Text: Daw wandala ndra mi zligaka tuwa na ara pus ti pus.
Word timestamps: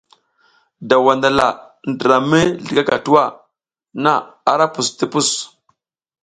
Daw 0.87 1.01
wandala 1.07 1.47
ndra 1.91 2.17
mi 2.29 2.41
zligaka 2.65 2.95
tuwa 3.05 3.25
na 4.03 4.13
ara 4.51 4.65
pus 4.73 4.87
ti 4.97 5.05
pus. 5.13 5.29